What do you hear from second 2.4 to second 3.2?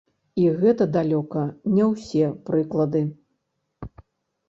прыклады.